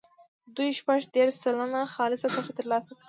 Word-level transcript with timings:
دوی 0.55 0.69
شپږ 0.79 0.99
دېرش 1.15 1.33
سلنه 1.43 1.81
خالصه 1.95 2.27
ګټه 2.35 2.51
ترلاسه 2.59 2.89
کړي. 2.93 2.99